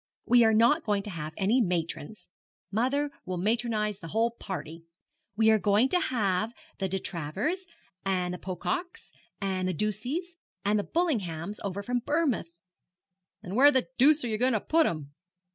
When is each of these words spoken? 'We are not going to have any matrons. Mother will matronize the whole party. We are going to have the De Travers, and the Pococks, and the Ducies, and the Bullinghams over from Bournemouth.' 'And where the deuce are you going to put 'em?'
'We 0.25 0.45
are 0.45 0.53
not 0.55 0.83
going 0.83 1.03
to 1.03 1.11
have 1.11 1.31
any 1.37 1.61
matrons. 1.61 2.27
Mother 2.71 3.11
will 3.23 3.37
matronize 3.37 3.99
the 3.99 4.07
whole 4.07 4.31
party. 4.31 4.83
We 5.35 5.51
are 5.51 5.59
going 5.59 5.89
to 5.89 5.99
have 5.99 6.55
the 6.79 6.89
De 6.89 6.97
Travers, 6.97 7.67
and 8.03 8.33
the 8.33 8.39
Pococks, 8.39 9.11
and 9.39 9.67
the 9.67 9.75
Ducies, 9.75 10.37
and 10.65 10.79
the 10.79 10.83
Bullinghams 10.83 11.59
over 11.63 11.83
from 11.83 11.99
Bournemouth.' 11.99 12.49
'And 13.43 13.55
where 13.55 13.71
the 13.71 13.89
deuce 13.99 14.23
are 14.23 14.27
you 14.27 14.39
going 14.39 14.53
to 14.53 14.59
put 14.59 14.87
'em?' 14.87 15.13